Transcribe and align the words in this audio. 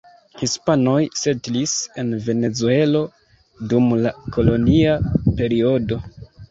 Hispanoj 0.43 1.01
setlis 1.23 1.75
en 2.03 2.09
Venezuelo 2.29 3.05
dum 3.75 3.95
la 4.03 4.17
kolonia 4.39 5.01
periodo. 5.29 6.05